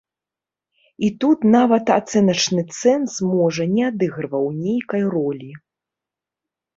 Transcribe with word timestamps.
І 1.07 1.09
тут 1.23 1.39
нават 1.55 1.91
ацэначны 1.99 2.63
цэнз, 2.79 3.11
можа, 3.33 3.67
не 3.75 3.83
адыгрываў 3.89 4.45
нейкай 4.63 5.01
ролі. 5.17 5.51